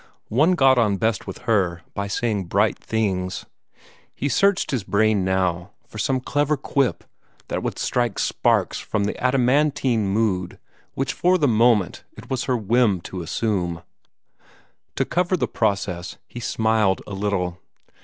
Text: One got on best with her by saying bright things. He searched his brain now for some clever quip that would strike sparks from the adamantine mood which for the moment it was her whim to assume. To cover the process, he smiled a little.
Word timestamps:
One 0.33 0.53
got 0.53 0.79
on 0.79 0.97
best 0.97 1.27
with 1.27 1.43
her 1.45 1.83
by 1.93 2.07
saying 2.07 2.45
bright 2.45 2.79
things. 2.79 3.45
He 4.15 4.29
searched 4.29 4.71
his 4.71 4.83
brain 4.83 5.23
now 5.23 5.73
for 5.85 5.99
some 5.99 6.19
clever 6.21 6.57
quip 6.57 7.03
that 7.49 7.61
would 7.61 7.77
strike 7.77 8.17
sparks 8.17 8.79
from 8.79 9.03
the 9.03 9.13
adamantine 9.23 10.07
mood 10.07 10.57
which 10.95 11.13
for 11.13 11.37
the 11.37 11.47
moment 11.47 12.03
it 12.17 12.31
was 12.31 12.45
her 12.45 12.57
whim 12.57 12.99
to 13.01 13.21
assume. 13.21 13.83
To 14.95 15.05
cover 15.05 15.37
the 15.37 15.47
process, 15.47 16.17
he 16.27 16.39
smiled 16.39 17.03
a 17.05 17.13
little. 17.13 17.59